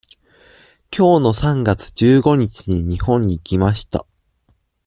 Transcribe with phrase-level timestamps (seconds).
[0.89, 4.07] 今年の三月十五日に日本に来ました。